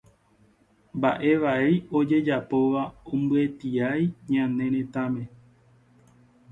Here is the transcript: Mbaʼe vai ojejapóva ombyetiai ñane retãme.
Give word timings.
Mbaʼe 0.97 1.31
vai 1.43 1.71
ojejapóva 1.97 2.83
ombyetiai 3.13 4.03
ñane 4.31 4.65
retãme. 4.73 5.23